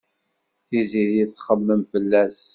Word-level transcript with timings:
Tiziri 0.67 1.25
txemmem 1.33 1.81
fell-as. 1.91 2.39